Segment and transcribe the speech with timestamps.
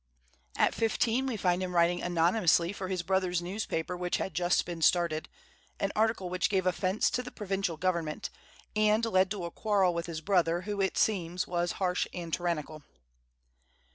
[0.55, 4.81] At fifteen we find him writing anonymously, for his brother's newspaper which had just been
[4.81, 5.29] started,
[5.79, 8.31] an article which gave offence to the provincial government,
[8.75, 12.81] and led to a quarrel with his brother, who, it seems, was harsh and tyrannical.